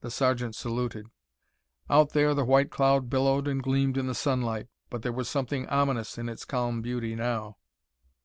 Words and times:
The 0.00 0.10
sergeant 0.10 0.56
saluted. 0.56 1.06
Out 1.88 2.10
there 2.10 2.34
the 2.34 2.44
white 2.44 2.72
cloud 2.72 3.08
billowed 3.08 3.46
and 3.46 3.62
gleamed 3.62 3.96
in 3.96 4.08
the 4.08 4.16
sunlight. 4.16 4.66
But 4.88 5.02
there 5.02 5.12
was 5.12 5.28
something 5.28 5.68
ominous 5.68 6.18
in 6.18 6.28
its 6.28 6.44
calm 6.44 6.82
beauty 6.82 7.14
now. 7.14 7.56